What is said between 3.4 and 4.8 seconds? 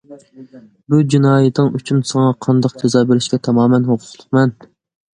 تامامەن ھوقۇقلۇقمەن.